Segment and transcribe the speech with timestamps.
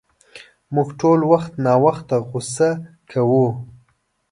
[0.73, 2.69] مونږ ټول وخت ناوخته غصه
[3.11, 3.45] کوو.